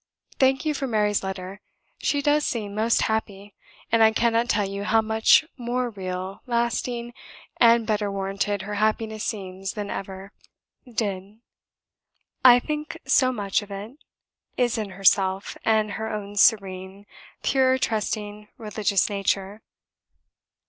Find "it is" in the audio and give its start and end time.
13.69-14.75